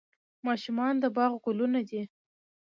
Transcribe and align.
ماشومان 0.47 0.93
د 0.99 1.05
باغ 1.15 1.31
ګلونه 1.45 1.79
دي 1.89 2.01